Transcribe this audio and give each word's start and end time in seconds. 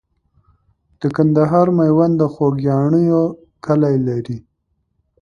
د 0.99 1.01
کندهار 1.15 1.67
میوند 1.77 2.13
د 2.17 2.23
خوګیاڼیو 2.33 3.21
کلی 3.65 3.95
لري. 4.07 4.37